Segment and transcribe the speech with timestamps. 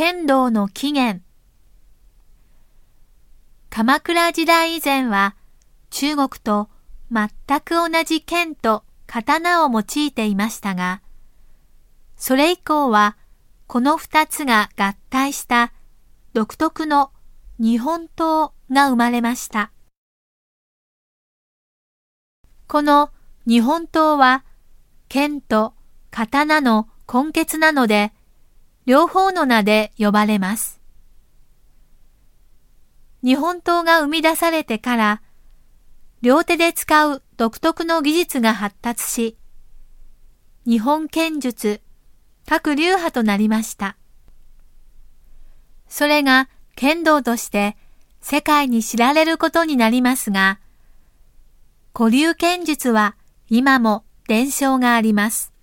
[0.00, 1.24] 剣道の起源
[3.68, 5.34] 鎌倉時代以前は
[5.90, 6.68] 中国と
[7.10, 7.28] 全
[7.62, 11.02] く同じ剣と刀を用いていましたが、
[12.16, 13.16] それ以降は
[13.66, 15.72] この二つが合体した
[16.32, 17.10] 独特の
[17.58, 19.72] 日本刀が生まれました。
[22.68, 23.10] この
[23.48, 24.44] 日本刀は
[25.08, 25.74] 剣と
[26.12, 28.12] 刀の根血なので、
[28.88, 30.80] 両方の名で呼ばれます。
[33.22, 35.22] 日本刀が生み出されてから、
[36.22, 39.36] 両手で使う独特の技術が発達し、
[40.64, 41.82] 日本剣術、
[42.46, 43.98] 各流派となりました。
[45.86, 47.76] それが剣道として
[48.22, 50.60] 世界に知られることになりますが、
[51.94, 53.16] 古流剣術は
[53.50, 55.57] 今も伝承があります。